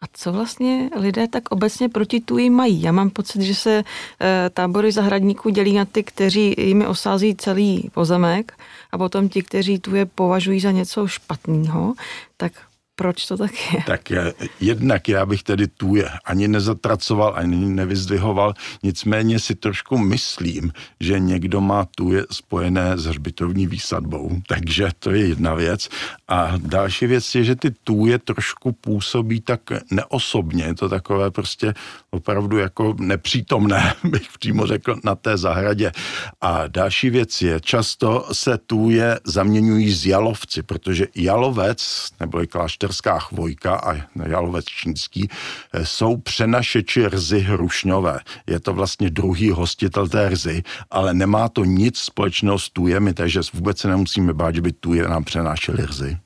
A 0.03 0.07
co 0.13 0.33
vlastně 0.33 0.91
lidé 0.97 1.29
tak 1.29 1.51
obecně 1.51 1.89
proti 1.89 2.21
tuji 2.21 2.51
mají? 2.51 2.83
Já 2.83 2.93
mám 2.93 3.11
pocit, 3.11 3.43
že 3.43 3.55
se 3.55 3.85
e, 4.21 4.51
tábory 4.51 4.93
zahradníků 4.93 5.51
dělí 5.51 5.73
na 5.73 5.85
ty, 5.85 6.05
kteří 6.05 6.55
jimi 6.59 6.87
osází 6.87 7.35
celý 7.37 7.91
pozemek 7.95 8.53
a 8.93 8.99
potom 8.99 9.29
ti, 9.29 9.43
kteří 9.43 9.79
tu 9.79 9.95
je 9.95 10.07
považují 10.07 10.61
za 10.61 10.71
něco 10.71 11.07
špatného. 11.07 11.95
Tak 12.37 12.53
proč 13.01 13.27
to 13.27 13.37
tak 13.37 13.53
je? 13.73 13.83
Tak 13.87 14.11
je, 14.11 14.35
jednak 14.61 15.09
já 15.09 15.27
bych 15.27 15.43
tedy 15.43 15.67
tu 15.67 15.97
je 15.97 16.09
ani 16.25 16.49
nezatracoval, 16.49 17.33
ani 17.37 17.57
nevyzdvihoval, 17.57 18.55
nicméně 18.83 19.39
si 19.39 19.55
trošku 19.55 19.99
myslím, 19.99 20.73
že 21.01 21.19
někdo 21.19 21.61
má 21.61 21.87
tu 21.97 22.13
je 22.13 22.27
spojené 22.31 22.99
s 22.99 23.05
hřbitovní 23.05 23.67
výsadbou, 23.67 24.31
takže 24.49 24.89
to 24.99 25.11
je 25.11 25.27
jedna 25.27 25.55
věc. 25.55 25.89
A 26.29 26.53
další 26.57 27.07
věc 27.07 27.35
je, 27.35 27.45
že 27.45 27.57
ty 27.57 27.71
tůje 27.71 28.19
trošku 28.19 28.73
působí 28.73 29.41
tak 29.41 29.61
neosobně, 29.91 30.65
je 30.65 30.75
to 30.75 30.89
takové 30.89 31.31
prostě 31.31 31.75
opravdu 32.11 32.59
jako 32.59 32.97
nepřítomné, 32.99 33.95
bych 34.05 34.29
přímo 34.39 34.67
řekl, 34.67 34.97
na 35.05 35.15
té 35.15 35.37
zahradě. 35.37 35.93
A 36.41 36.67
další 36.69 37.11
věc 37.11 37.43
je, 37.43 37.61
často 37.61 38.29
se 38.33 38.59
tůje 38.59 39.21
zaměňují 39.25 39.93
s 39.93 40.07
jalovci, 40.07 40.63
protože 40.63 41.07
jalovec, 41.17 42.09
nebo 42.21 42.41
klášter 42.51 42.90
severská 42.91 43.19
chvojka 43.19 43.75
a 43.77 43.95
jalovec 44.27 44.65
čínský 44.65 45.29
eh, 45.73 45.87
jsou 45.87 46.17
přenašeči 46.17 47.07
rzy 47.13 47.41
hrušňové. 47.41 48.21
Je 48.47 48.61
to 48.61 48.75
vlastně 48.75 49.11
druhý 49.11 49.51
hostitel 49.51 50.09
té 50.09 50.31
rzy, 50.31 50.63
ale 50.91 51.15
nemá 51.15 51.49
to 51.49 51.65
nic 51.65 51.99
společného 51.99 52.59
s 52.59 52.71
tujemi, 52.71 53.15
takže 53.15 53.41
vůbec 53.55 53.79
se 53.79 53.89
nemusíme 53.89 54.33
bát, 54.33 54.55
že 54.55 54.63
by 54.63 54.73
tuje 54.73 55.09
nám 55.09 55.25
přenášely 55.25 55.87
rzy. 55.91 56.19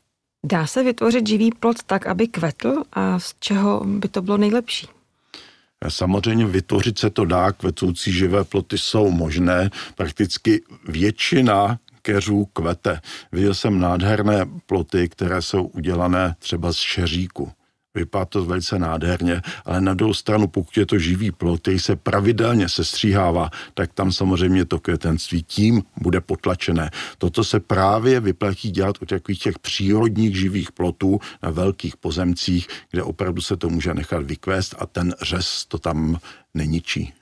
Dá 0.44 0.66
se 0.66 0.82
vytvořit 0.82 1.28
živý 1.28 1.50
plot 1.52 1.76
tak, 1.86 2.06
aby 2.06 2.28
kvetl 2.28 2.82
a 2.92 3.18
z 3.18 3.34
čeho 3.40 3.84
by 3.84 4.08
to 4.08 4.22
bylo 4.22 4.36
nejlepší? 4.36 4.86
Samozřejmě 5.88 6.46
vytvořit 6.46 6.98
se 6.98 7.10
to 7.10 7.24
dá, 7.24 7.52
kvetoucí 7.52 8.12
živé 8.12 8.44
ploty 8.44 8.78
jsou 8.78 9.10
možné. 9.10 9.70
Prakticky 9.94 10.62
většina 10.88 11.78
keřů 12.04 12.44
kvete. 12.52 13.00
Viděl 13.32 13.54
jsem 13.54 13.80
nádherné 13.80 14.46
ploty, 14.66 15.08
které 15.08 15.42
jsou 15.42 15.64
udělané 15.64 16.36
třeba 16.38 16.72
z 16.72 16.76
šeříku. 16.76 17.52
Vypadá 17.94 18.24
to 18.24 18.44
velice 18.44 18.78
nádherně, 18.78 19.42
ale 19.64 19.80
na 19.80 19.94
druhou 19.94 20.14
stranu, 20.14 20.46
pokud 20.46 20.76
je 20.76 20.86
to 20.86 20.98
živý 20.98 21.30
plot, 21.30 21.60
který 21.60 21.78
se 21.78 21.96
pravidelně 21.96 22.68
sestříhává, 22.68 23.50
tak 23.74 23.92
tam 23.92 24.12
samozřejmě 24.12 24.64
to 24.64 24.80
květenství 24.80 25.42
tím 25.42 25.82
bude 25.96 26.20
potlačené. 26.20 26.90
Toto 27.18 27.44
se 27.44 27.60
právě 27.60 28.20
vyplatí 28.20 28.70
dělat 28.70 29.02
u 29.02 29.06
takových 29.06 29.38
těch 29.38 29.58
přírodních 29.58 30.36
živých 30.36 30.72
plotů 30.72 31.20
na 31.42 31.50
velkých 31.50 31.96
pozemcích, 31.96 32.66
kde 32.90 33.02
opravdu 33.02 33.42
se 33.42 33.56
to 33.56 33.68
může 33.70 33.94
nechat 33.94 34.22
vykvést 34.22 34.74
a 34.78 34.86
ten 34.86 35.14
řez 35.22 35.64
to 35.68 35.78
tam 35.78 36.18
neničí. 36.54 37.12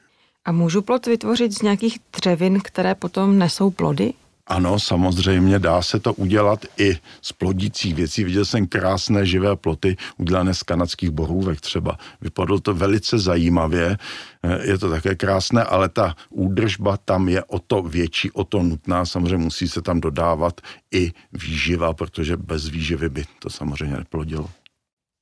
A 0.44 0.52
můžu 0.52 0.82
plot 0.82 1.06
vytvořit 1.06 1.52
z 1.52 1.62
nějakých 1.62 1.98
dřevin, 2.16 2.60
které 2.64 2.94
potom 2.94 3.38
nesou 3.38 3.70
plody? 3.70 4.12
Ano, 4.46 4.80
samozřejmě 4.80 5.58
dá 5.58 5.82
se 5.82 6.00
to 6.00 6.14
udělat 6.14 6.66
i 6.78 6.98
z 7.22 7.32
plodících 7.32 7.94
věcí. 7.94 8.24
Viděl 8.24 8.44
jsem 8.44 8.66
krásné 8.66 9.26
živé 9.26 9.56
ploty 9.56 9.96
udělané 10.16 10.54
z 10.54 10.62
kanadských 10.62 11.10
borůvek 11.10 11.60
třeba. 11.60 11.98
Vypadlo 12.20 12.60
to 12.60 12.74
velice 12.74 13.18
zajímavě, 13.18 13.98
eh, 14.42 14.66
je 14.66 14.78
to 14.78 14.90
také 14.90 15.14
krásné, 15.14 15.64
ale 15.64 15.88
ta 15.88 16.16
údržba 16.30 16.96
tam 16.96 17.28
je 17.28 17.44
o 17.44 17.58
to 17.58 17.82
větší, 17.82 18.30
o 18.30 18.44
to 18.44 18.62
nutná. 18.62 19.06
Samozřejmě 19.06 19.44
musí 19.44 19.68
se 19.68 19.82
tam 19.82 20.00
dodávat 20.00 20.60
i 20.94 21.12
výživa, 21.32 21.92
protože 21.92 22.36
bez 22.36 22.68
výživy 22.68 23.08
by 23.08 23.24
to 23.38 23.50
samozřejmě 23.50 23.96
neplodilo. 23.96 24.50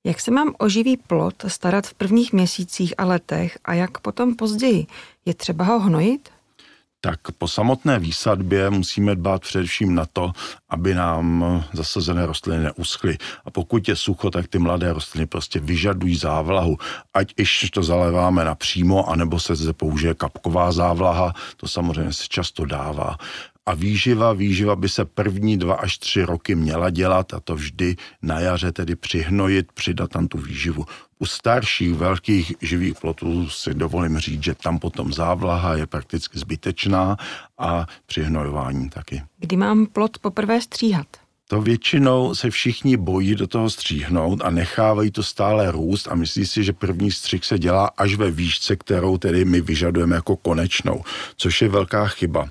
Jak 0.06 0.20
se 0.20 0.30
mám 0.30 0.54
o 0.58 0.68
živý 0.68 0.96
plot 0.96 1.44
starat 1.48 1.86
v 1.86 1.94
prvních 1.94 2.32
měsících 2.32 2.94
a 2.98 3.04
letech 3.04 3.58
a 3.64 3.74
jak 3.74 3.98
potom 3.98 4.36
později? 4.36 4.86
Je 5.24 5.34
třeba 5.34 5.64
ho 5.64 5.80
hnojit? 5.80 6.28
Tak 7.00 7.20
po 7.38 7.48
samotné 7.48 7.98
výsadbě 7.98 8.70
musíme 8.70 9.14
dbát 9.14 9.42
především 9.42 9.94
na 9.94 10.06
to, 10.06 10.32
aby 10.68 10.94
nám 10.94 11.64
zasazené 11.72 12.26
rostliny 12.26 12.64
neuschly. 12.64 13.18
A 13.44 13.50
pokud 13.50 13.88
je 13.88 13.96
sucho, 13.96 14.30
tak 14.30 14.48
ty 14.48 14.58
mladé 14.58 14.92
rostliny 14.92 15.26
prostě 15.26 15.60
vyžadují 15.60 16.16
závlahu. 16.16 16.76
Ať 17.14 17.34
již 17.38 17.70
to 17.70 17.82
zaléváme 17.82 18.44
napřímo, 18.44 19.08
anebo 19.10 19.40
se 19.40 19.54
zde 19.56 19.72
použije 19.72 20.14
kapková 20.14 20.72
závlaha, 20.72 21.34
to 21.56 21.68
samozřejmě 21.68 22.12
se 22.12 22.24
často 22.28 22.64
dává. 22.64 23.16
A 23.66 23.74
výživa, 23.74 24.32
výživa 24.32 24.76
by 24.76 24.88
se 24.88 25.04
první 25.04 25.58
dva 25.58 25.74
až 25.74 25.98
tři 25.98 26.22
roky 26.22 26.54
měla 26.54 26.90
dělat 26.90 27.34
a 27.34 27.40
to 27.40 27.54
vždy 27.54 27.96
na 28.22 28.40
jaře 28.40 28.72
tedy 28.72 28.96
přihnojit, 28.96 29.72
přidat 29.72 30.10
tam 30.10 30.28
tu 30.28 30.38
výživu. 30.38 30.84
U 31.22 31.26
starších 31.26 31.94
velkých 31.94 32.54
živých 32.60 32.94
plotů 33.00 33.48
si 33.48 33.74
dovolím 33.74 34.18
říct, 34.18 34.42
že 34.42 34.54
tam 34.54 34.78
potom 34.78 35.12
závlaha 35.12 35.76
je 35.76 35.86
prakticky 35.86 36.38
zbytečná 36.38 37.16
a 37.58 37.86
přihnojování 38.06 38.90
taky. 38.90 39.22
Kdy 39.38 39.56
mám 39.56 39.86
plot 39.86 40.18
poprvé 40.18 40.60
stříhat? 40.60 41.06
To 41.48 41.60
většinou 41.60 42.34
se 42.34 42.50
všichni 42.50 42.96
bojí 42.96 43.34
do 43.34 43.46
toho 43.46 43.70
stříhnout 43.70 44.40
a 44.44 44.50
nechávají 44.50 45.10
to 45.10 45.22
stále 45.22 45.70
růst 45.70 46.08
a 46.08 46.14
myslí 46.14 46.46
si, 46.46 46.64
že 46.64 46.72
první 46.72 47.10
střih 47.10 47.44
se 47.44 47.58
dělá 47.58 47.90
až 47.96 48.14
ve 48.14 48.30
výšce, 48.30 48.76
kterou 48.76 49.18
tedy 49.18 49.44
my 49.44 49.60
vyžadujeme 49.60 50.16
jako 50.16 50.36
konečnou, 50.36 51.02
což 51.36 51.62
je 51.62 51.68
velká 51.68 52.06
chyba. 52.06 52.48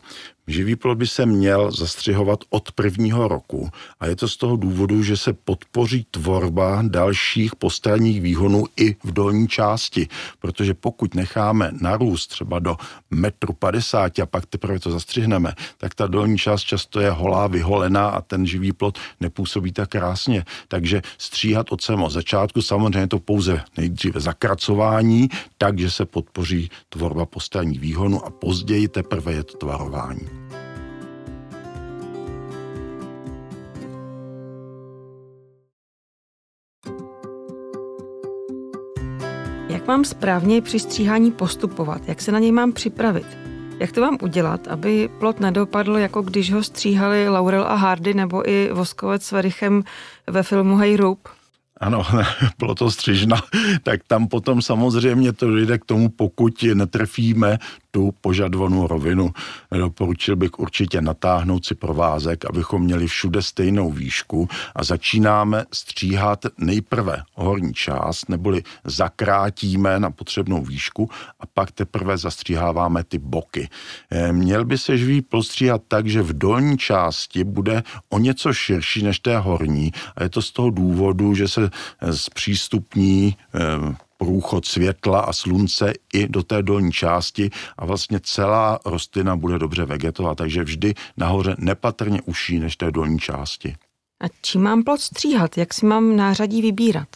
Živý 0.50 0.76
plod 0.76 0.98
by 0.98 1.08
se 1.08 1.26
měl 1.26 1.72
zastřihovat 1.72 2.40
od 2.50 2.72
prvního 2.72 3.28
roku 3.28 3.70
a 4.00 4.08
je 4.08 4.16
to 4.16 4.28
z 4.28 4.38
toho 4.38 4.56
důvodu, 4.56 5.04
že 5.04 5.18
se 5.18 5.34
podpoří 5.34 6.06
tvorba 6.12 6.82
dalších 6.88 7.56
postranních 7.56 8.22
výhonů 8.22 8.66
i 8.78 8.96
v 9.04 9.12
dolní 9.12 9.48
části, 9.48 10.08
protože 10.40 10.74
pokud 10.74 11.16
necháme 11.16 11.72
narůst 11.82 12.28
třeba 12.28 12.60
do 12.60 12.78
metru 13.12 13.54
50 13.54 14.20
a 14.20 14.26
pak 14.26 14.46
teprve 14.46 14.80
to 14.80 14.92
zastřihneme, 14.92 15.54
tak 15.78 15.96
ta 15.96 16.08
dolní 16.08 16.38
část 16.38 16.62
často 16.62 17.00
je 17.00 17.12
holá, 17.12 17.48
vyholená 17.48 18.10
a 18.10 18.22
ten 18.22 18.48
živý 18.48 18.72
plod 18.72 18.98
nepůsobí 19.20 19.72
tak 19.72 19.90
krásně. 19.90 20.46
Takže 20.68 21.02
stříhat 21.18 21.72
od 21.72 21.82
samého 21.82 22.10
začátku, 22.10 22.62
samozřejmě 22.62 23.08
to 23.08 23.20
pouze 23.20 23.62
nejdříve 23.78 24.20
zakracování, 24.20 25.30
takže 25.58 25.92
se 25.92 26.06
podpoří 26.06 26.70
tvorba 26.90 27.26
postranních 27.26 27.80
výhonu 27.80 28.26
a 28.26 28.30
později 28.30 28.88
teprve 28.88 29.34
je 29.34 29.44
to 29.44 29.58
tvarování. 29.58 30.39
Jak 39.80 39.88
mám 39.88 40.06
správně 40.06 40.62
při 40.62 40.80
stříhání 40.80 41.32
postupovat? 41.32 42.02
Jak 42.08 42.22
se 42.22 42.32
na 42.32 42.40
něj 42.40 42.52
mám 42.52 42.72
připravit? 42.72 43.26
Jak 43.80 43.92
to 43.92 44.02
mám 44.02 44.18
udělat, 44.22 44.68
aby 44.68 45.10
plot 45.20 45.40
nedopadl, 45.40 45.98
jako 45.98 46.22
když 46.22 46.54
ho 46.54 46.64
stříhali 46.64 47.30
Laurel 47.30 47.64
a 47.64 47.76
Hardy 47.76 48.14
nebo 48.14 48.50
i 48.50 48.70
Voskovec 48.74 49.24
s 49.24 49.32
Verichem 49.32 49.84
ve 50.28 50.44
filmu 50.44 50.78
Hey 50.78 50.96
Rope? 50.96 51.30
ano, 51.80 52.04
plotostřižna, 52.58 53.42
tak 53.84 54.02
tam 54.08 54.28
potom 54.28 54.62
samozřejmě 54.62 55.34
to 55.34 55.58
jde 55.58 55.78
k 55.78 55.86
tomu, 55.86 56.10
pokud 56.10 56.64
netrefíme 56.74 57.58
tu 57.92 58.12
požadovanou 58.22 58.88
rovinu. 58.88 59.32
Doporučil 59.72 60.36
bych 60.36 60.60
určitě 60.60 61.02
natáhnout 61.02 61.66
si 61.66 61.76
provázek, 61.76 62.46
abychom 62.46 62.82
měli 62.82 63.08
všude 63.08 63.42
stejnou 63.42 63.92
výšku 63.92 64.48
a 64.76 64.84
začínáme 64.84 65.66
stříhat 65.74 66.46
nejprve 66.58 67.24
horní 67.34 67.74
část, 67.74 68.30
neboli 68.30 68.64
zakrátíme 68.84 70.00
na 70.00 70.12
potřebnou 70.12 70.64
výšku 70.64 71.10
a 71.40 71.46
pak 71.46 71.72
teprve 71.72 72.18
zastříháváme 72.18 73.04
ty 73.04 73.18
boky. 73.18 73.70
Eh, 74.12 74.34
měl 74.34 74.66
by 74.66 74.78
se 74.78 74.98
živý 74.98 75.22
postříhat 75.22 75.82
tak, 75.88 76.08
že 76.08 76.22
v 76.22 76.38
dolní 76.38 76.78
části 76.78 77.44
bude 77.44 77.84
o 78.10 78.20
něco 78.20 78.54
širší 78.54 79.04
než 79.04 79.20
té 79.20 79.38
horní 79.38 79.92
a 80.16 80.24
je 80.24 80.30
to 80.30 80.42
z 80.42 80.52
toho 80.52 80.70
důvodu, 80.70 81.36
že 81.36 81.48
se 81.48 81.70
zpřístupní 82.12 83.36
eh, 83.56 84.09
průchod 84.20 84.66
světla 84.66 85.20
a 85.20 85.34
slunce 85.34 85.94
i 86.14 86.28
do 86.28 86.44
té 86.44 86.64
dolní 86.64 86.92
části 86.92 87.50
a 87.78 87.86
vlastně 87.86 88.20
celá 88.24 88.80
rostlina 88.86 89.36
bude 89.36 89.60
dobře 89.60 89.86
vegetovat, 89.86 90.38
takže 90.38 90.64
vždy 90.64 90.94
nahoře 91.18 91.56
nepatrně 91.58 92.22
uší 92.22 92.60
než 92.60 92.76
té 92.76 92.92
dolní 92.92 93.20
části. 93.20 93.76
A 94.22 94.26
čím 94.42 94.62
mám 94.62 94.84
plot 94.84 95.02
stříhat? 95.02 95.58
Jak 95.58 95.74
si 95.74 95.86
mám 95.86 96.16
nářadí 96.16 96.62
vybírat? 96.62 97.08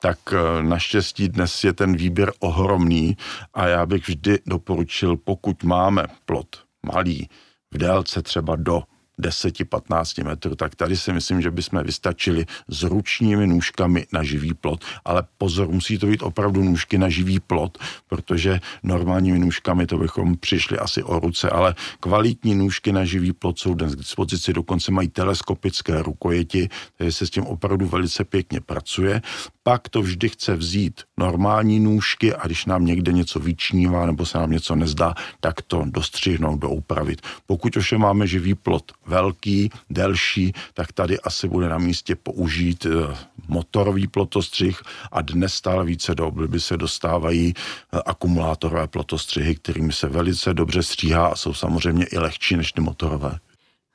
tak 0.00 0.18
eh, 0.32 0.62
naštěstí 0.62 1.28
dnes 1.28 1.64
je 1.64 1.72
ten 1.72 1.96
výběr 1.96 2.32
ohromný 2.38 3.16
a 3.54 3.68
já 3.68 3.86
bych 3.86 4.08
vždy 4.08 4.38
doporučil, 4.46 5.16
pokud 5.16 5.64
máme 5.64 6.04
plot 6.24 6.56
malý, 6.94 7.28
v 7.74 7.78
délce 7.78 8.22
třeba 8.22 8.56
do 8.56 8.82
10-15 9.20 10.24
metrů, 10.24 10.54
tak 10.54 10.74
tady 10.74 10.96
si 10.96 11.12
myslím, 11.12 11.42
že 11.42 11.50
bychom 11.50 11.82
vystačili 11.82 12.46
s 12.68 12.82
ručními 12.82 13.46
nůžkami 13.46 14.06
na 14.12 14.22
živý 14.22 14.54
plot, 14.54 14.84
ale 15.04 15.22
pozor, 15.38 15.68
musí 15.68 15.98
to 15.98 16.06
být 16.06 16.22
opravdu 16.22 16.64
nůžky 16.64 16.98
na 16.98 17.08
živý 17.08 17.40
plot, 17.40 17.78
protože 18.08 18.60
normálními 18.82 19.38
nůžkami 19.38 19.86
to 19.86 19.98
bychom 19.98 20.36
přišli 20.36 20.78
asi 20.78 21.02
o 21.02 21.20
ruce, 21.20 21.50
ale 21.50 21.74
kvalitní 22.00 22.54
nůžky 22.54 22.92
na 22.92 23.04
živý 23.04 23.32
plot 23.32 23.58
jsou 23.58 23.74
dnes 23.74 23.94
k 23.94 23.98
dispozici, 23.98 24.52
dokonce 24.52 24.92
mají 24.92 25.08
teleskopické 25.08 26.02
rukojeti, 26.02 26.68
takže 26.98 27.12
se 27.12 27.26
s 27.26 27.30
tím 27.30 27.46
opravdu 27.46 27.86
velice 27.86 28.24
pěkně 28.24 28.60
pracuje 28.60 29.22
pak 29.66 29.88
to 29.88 30.02
vždy 30.02 30.28
chce 30.28 30.56
vzít 30.56 31.00
normální 31.16 31.80
nůžky 31.80 32.34
a 32.34 32.46
když 32.46 32.66
nám 32.66 32.86
někde 32.86 33.12
něco 33.12 33.40
vyčnívá 33.40 34.06
nebo 34.06 34.26
se 34.26 34.38
nám 34.38 34.50
něco 34.50 34.76
nezdá, 34.76 35.14
tak 35.40 35.62
to 35.62 35.82
dostřihnout, 35.86 36.60
doupravit. 36.60 37.20
Pokud 37.46 37.76
ovšem 37.76 38.00
máme 38.00 38.26
živý 38.26 38.54
plot 38.54 38.92
velký, 39.06 39.70
delší, 39.90 40.52
tak 40.74 40.92
tady 40.92 41.20
asi 41.20 41.48
bude 41.48 41.68
na 41.68 41.78
místě 41.78 42.16
použít 42.16 42.86
eh, 42.86 43.16
motorový 43.48 44.06
plotostřih 44.06 44.82
a 45.12 45.22
dnes 45.22 45.54
stále 45.54 45.84
více 45.84 46.14
do 46.14 46.28
obliby 46.28 46.60
se 46.60 46.76
dostávají 46.76 47.54
eh, 47.56 48.00
akumulátorové 48.06 48.86
plotostřihy, 48.86 49.54
kterými 49.54 49.92
se 49.92 50.06
velice 50.06 50.54
dobře 50.54 50.82
stříhá 50.82 51.26
a 51.26 51.36
jsou 51.36 51.54
samozřejmě 51.54 52.04
i 52.04 52.18
lehčí 52.18 52.56
než 52.56 52.72
ty 52.72 52.80
motorové. 52.80 53.38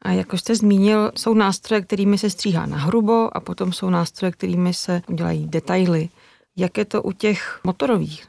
A 0.02 0.12
jak 0.12 0.34
jste 0.34 0.56
zmínil, 0.56 1.12
jsou 1.18 1.34
nástroje, 1.34 1.82
kterými 1.82 2.18
se 2.18 2.30
stříhá 2.30 2.66
na 2.66 2.78
hrubo 2.78 3.38
a 3.38 3.40
potom 3.40 3.74
jsou 3.74 3.90
nástroje, 3.90 4.32
kterými 4.32 4.74
se 4.74 5.02
udělají 5.08 5.48
detaily. 5.48 6.10
Jak 6.58 6.78
je 6.78 6.86
to 6.86 7.04
u 7.04 7.12
těch 7.12 7.60
motorových? 7.64 8.28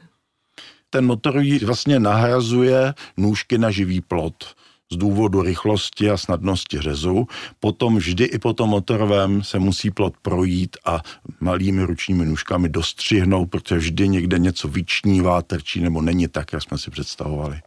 Ten 0.89 1.05
motorový 1.05 1.59
vlastně 1.59 1.99
nahrazuje 1.99 2.93
nůžky 3.17 3.57
na 3.57 3.71
živý 3.71 4.01
plot 4.01 4.55
z 4.91 4.97
důvodu 4.97 5.41
rychlosti 5.41 6.09
a 6.09 6.17
snadnosti 6.17 6.79
řezu. 6.79 7.27
Potom 7.59 7.97
vždy 7.97 8.23
i 8.23 8.39
po 8.39 8.53
tom 8.53 8.69
motorovém 8.69 9.43
se 9.43 9.59
musí 9.59 9.91
plot 9.91 10.13
projít 10.21 10.77
a 10.85 11.01
malými 11.39 11.83
ručními 11.83 12.25
nůžkami 12.25 12.69
dostřihnout, 12.69 13.49
protože 13.49 13.77
vždy 13.77 14.07
někde 14.07 14.39
něco 14.39 14.67
vyčnívá, 14.67 15.41
trčí 15.41 15.81
nebo 15.81 16.01
není 16.01 16.27
tak, 16.27 16.53
jak 16.53 16.63
jsme 16.63 16.77
si 16.77 16.91
představovali. 16.91 17.61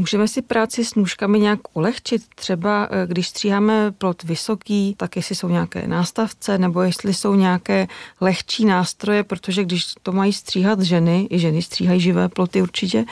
Můžeme 0.00 0.28
si 0.28 0.42
práci 0.42 0.84
s 0.84 0.94
nůžkami 0.94 1.40
nějak 1.40 1.76
ulehčit? 1.76 2.22
Třeba 2.34 2.88
eh, 2.90 3.06
když 3.06 3.28
stříháme 3.28 3.92
plot 3.92 4.22
vysoký, 4.22 4.94
tak 4.96 5.16
jestli 5.16 5.34
jsou 5.34 5.48
nějaké 5.48 5.86
nástavce 5.86 6.58
nebo 6.58 6.82
jestli 6.82 7.14
jsou 7.14 7.34
nějaké 7.34 7.86
lehčí 8.20 8.64
nástroje, 8.64 9.24
protože 9.24 9.64
když 9.64 9.84
to 10.02 10.12
mají 10.12 10.32
stříhat 10.32 10.80
ženy, 10.80 11.26
i 11.30 11.38
ženy 11.38 11.62
stříhají 11.62 12.00
živé 12.00 12.28
ploty 12.28 12.62
určitě, 12.62 13.04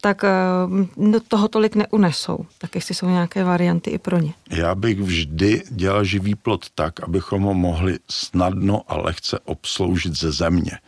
tak 0.00 0.24
no, 0.96 1.20
toho 1.28 1.48
tolik 1.48 1.76
neunesou. 1.76 2.46
Tak 2.58 2.74
jestli 2.74 2.94
jsou 2.94 3.06
nějaké 3.08 3.44
varianty 3.44 3.90
i 3.90 3.98
pro 3.98 4.18
ně. 4.18 4.32
Já 4.50 4.74
bych 4.74 5.00
vždy 5.00 5.62
dělal 5.70 6.04
živý 6.04 6.34
plot 6.34 6.66
tak, 6.74 7.00
abychom 7.00 7.42
ho 7.42 7.54
mohli 7.54 7.98
snadno 8.10 8.82
a 8.88 8.96
lehce 8.96 9.38
obsloužit 9.44 10.14
ze 10.14 10.32
země 10.32 10.78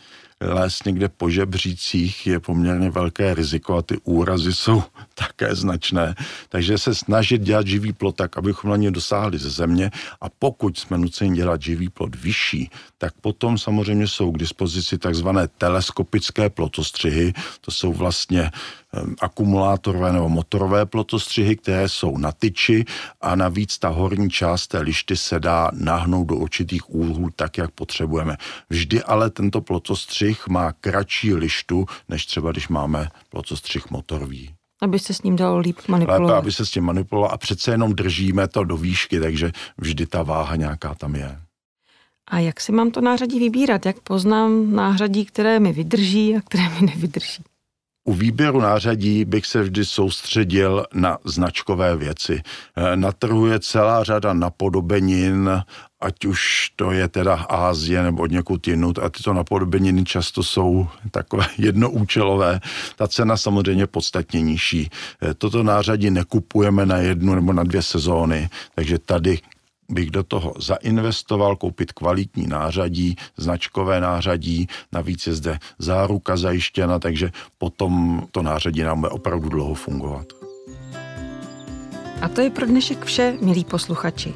lézt 0.40 0.86
někde 0.86 1.08
po 1.08 1.30
žebřících 1.30 2.26
je 2.26 2.40
poměrně 2.40 2.90
velké 2.90 3.34
riziko 3.34 3.76
a 3.76 3.82
ty 3.82 3.98
úrazy 4.04 4.52
jsou 4.52 4.82
také 5.14 5.54
značné. 5.54 6.14
Takže 6.48 6.78
se 6.78 6.94
snažit 6.94 7.42
dělat 7.42 7.66
živý 7.66 7.92
plot 7.92 8.16
tak, 8.16 8.38
abychom 8.38 8.70
na 8.70 8.76
ně 8.76 8.90
dosáhli 8.90 9.38
ze 9.38 9.50
země 9.50 9.90
a 10.20 10.28
pokud 10.28 10.78
jsme 10.78 10.98
nuceni 10.98 11.36
dělat 11.36 11.62
živý 11.62 11.88
plot 11.88 12.16
vyšší, 12.16 12.70
tak 12.98 13.12
potom 13.20 13.58
samozřejmě 13.58 14.08
jsou 14.08 14.32
k 14.32 14.38
dispozici 14.38 14.98
takzvané 14.98 15.48
teleskopické 15.48 16.50
plotostřihy. 16.50 17.32
To 17.60 17.70
jsou 17.70 17.92
vlastně 17.92 18.50
akumulátorové 19.20 20.12
nebo 20.12 20.28
motorové 20.28 20.86
plotostřihy, 20.86 21.56
které 21.56 21.88
jsou 21.88 22.18
na 22.18 22.32
tyči 22.32 22.84
a 23.20 23.34
navíc 23.36 23.78
ta 23.78 23.88
horní 23.88 24.30
část 24.30 24.66
té 24.66 24.78
lišty 24.78 25.16
se 25.16 25.40
dá 25.40 25.70
nahnout 25.72 26.26
do 26.26 26.36
určitých 26.36 26.90
úhlů 26.90 27.28
tak, 27.36 27.58
jak 27.58 27.70
potřebujeme. 27.70 28.36
Vždy 28.70 29.02
ale 29.02 29.30
tento 29.30 29.60
plotostřih 29.60 30.48
má 30.48 30.72
kratší 30.72 31.34
lištu, 31.34 31.86
než 32.08 32.26
třeba 32.26 32.52
když 32.52 32.68
máme 32.68 33.08
plotostřih 33.28 33.90
motorový. 33.90 34.54
Aby 34.82 34.98
se 34.98 35.14
s 35.14 35.22
ním 35.22 35.36
dalo 35.36 35.58
líp 35.58 35.76
manipulovat. 35.88 36.22
Lépe, 36.22 36.38
aby 36.38 36.52
se 36.52 36.66
s 36.66 36.70
tím 36.70 36.84
manipulovalo 36.84 37.32
a 37.32 37.38
přece 37.38 37.70
jenom 37.70 37.92
držíme 37.92 38.48
to 38.48 38.64
do 38.64 38.76
výšky, 38.76 39.20
takže 39.20 39.52
vždy 39.78 40.06
ta 40.06 40.22
váha 40.22 40.56
nějaká 40.56 40.94
tam 40.94 41.14
je. 41.14 41.40
A 42.28 42.38
jak 42.38 42.60
si 42.60 42.72
mám 42.72 42.90
to 42.90 43.00
nářadí 43.00 43.38
vybírat? 43.38 43.86
Jak 43.86 44.00
poznám 44.00 44.72
nářadí, 44.72 45.24
které 45.24 45.60
mi 45.60 45.72
vydrží 45.72 46.36
a 46.36 46.40
které 46.40 46.68
mi 46.68 46.86
nevydrží? 46.86 47.42
U 48.08 48.12
výběru 48.12 48.60
nářadí 48.60 49.24
bych 49.24 49.46
se 49.46 49.62
vždy 49.62 49.84
soustředil 49.84 50.84
na 50.94 51.18
značkové 51.24 51.96
věci. 51.96 52.42
Eh, 52.76 52.96
na 52.96 53.12
trhu 53.12 53.46
je 53.46 53.60
celá 53.60 54.04
řada 54.04 54.32
napodobenin, 54.32 55.50
ať 56.00 56.24
už 56.24 56.70
to 56.76 56.90
je 56.90 57.08
teda 57.08 57.34
Ázie 57.34 58.02
nebo 58.02 58.22
od 58.22 58.30
někud 58.30 58.68
jinut 58.68 58.98
a 58.98 59.08
tyto 59.08 59.32
napodobeniny 59.32 60.04
často 60.04 60.42
jsou 60.42 60.86
takové 61.10 61.46
jednoúčelové. 61.58 62.60
Ta 62.96 63.08
cena 63.08 63.36
samozřejmě 63.36 63.86
podstatně 63.86 64.42
nižší. 64.42 64.90
Eh, 65.22 65.34
toto 65.34 65.62
nářadí 65.62 66.10
nekupujeme 66.10 66.86
na 66.86 66.96
jednu 66.96 67.34
nebo 67.34 67.52
na 67.52 67.64
dvě 67.64 67.82
sezóny, 67.82 68.48
takže 68.74 68.98
tady 68.98 69.38
bych 69.88 70.10
do 70.10 70.22
toho 70.22 70.52
zainvestoval, 70.58 71.56
koupit 71.56 71.92
kvalitní 71.92 72.46
nářadí, 72.46 73.16
značkové 73.36 74.00
nářadí, 74.00 74.66
navíc 74.92 75.26
je 75.26 75.34
zde 75.34 75.58
záruka 75.78 76.36
zajištěna, 76.36 76.98
takže 76.98 77.30
potom 77.58 78.22
to 78.30 78.42
nářadí 78.42 78.82
nám 78.82 79.00
bude 79.00 79.10
opravdu 79.10 79.48
dlouho 79.48 79.74
fungovat. 79.74 80.26
A 82.20 82.28
to 82.28 82.40
je 82.40 82.50
pro 82.50 82.66
dnešek 82.66 83.04
vše, 83.04 83.38
milí 83.42 83.64
posluchači. 83.64 84.34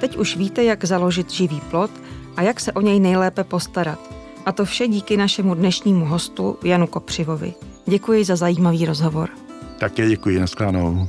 Teď 0.00 0.16
už 0.16 0.36
víte, 0.36 0.64
jak 0.64 0.84
založit 0.84 1.30
živý 1.30 1.60
plot 1.60 1.90
a 2.36 2.42
jak 2.42 2.60
se 2.60 2.72
o 2.72 2.80
něj 2.80 3.00
nejlépe 3.00 3.44
postarat. 3.44 3.98
A 4.46 4.52
to 4.52 4.64
vše 4.64 4.88
díky 4.88 5.16
našemu 5.16 5.54
dnešnímu 5.54 6.04
hostu 6.04 6.58
Janu 6.64 6.86
Kopřivovi. 6.86 7.54
Děkuji 7.86 8.24
za 8.24 8.36
zajímavý 8.36 8.86
rozhovor. 8.86 9.30
Také 9.78 10.08
děkuji, 10.08 10.40
naschledanou. 10.40 11.08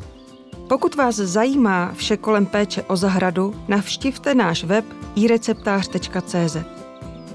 Pokud 0.71 0.95
vás 0.95 1.15
zajímá 1.15 1.91
vše 1.93 2.17
kolem 2.17 2.45
péče 2.45 2.84
o 2.84 2.95
zahradu, 2.95 3.55
navštivte 3.67 4.36
náš 4.36 4.63
web 4.63 4.86
ireceptář.cz. 5.15 6.57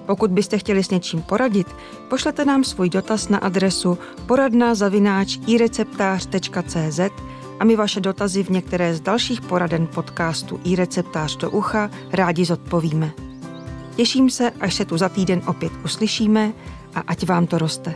Pokud 0.06 0.30
byste 0.30 0.58
chtěli 0.58 0.84
s 0.84 0.90
něčím 0.90 1.22
poradit, 1.22 1.66
pošlete 2.08 2.44
nám 2.44 2.64
svůj 2.64 2.90
dotaz 2.90 3.28
na 3.28 3.38
adresu 3.38 3.98
poradna-ireceptář.cz 4.26 7.00
a 7.60 7.64
my 7.64 7.76
vaše 7.76 8.00
dotazy 8.00 8.42
v 8.42 8.50
některé 8.50 8.94
z 8.94 9.00
dalších 9.00 9.40
poraden 9.40 9.86
podcastu 9.86 10.60
i 10.64 10.76
receptář 10.76 11.36
do 11.36 11.50
ucha 11.50 11.90
rádi 12.12 12.44
zodpovíme. 12.44 13.12
Těším 13.96 14.30
se, 14.30 14.50
až 14.50 14.74
se 14.74 14.84
tu 14.84 14.98
za 14.98 15.08
týden 15.08 15.42
opět 15.46 15.72
uslyšíme 15.84 16.52
a 16.94 17.00
ať 17.00 17.26
vám 17.26 17.46
to 17.46 17.58
roste. 17.58 17.94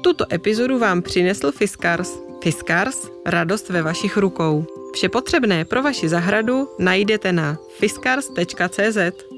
Tuto 0.00 0.24
epizodu 0.32 0.78
vám 0.78 1.02
přinesl 1.02 1.52
Fiskars. 1.52 2.31
Fiskars, 2.42 3.10
radost 3.26 3.68
ve 3.68 3.82
vašich 3.82 4.16
rukou. 4.16 4.66
Vše 4.94 5.08
potřebné 5.08 5.64
pro 5.64 5.82
vaši 5.82 6.08
zahradu 6.08 6.68
najdete 6.78 7.32
na 7.32 7.58
fiskars.cz. 7.78 9.31